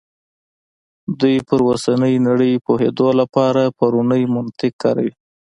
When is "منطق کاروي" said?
4.33-5.11